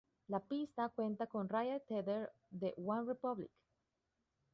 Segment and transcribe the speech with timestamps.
[0.29, 3.51] La pista cuenta con Ryan Tedder de OneRepublic.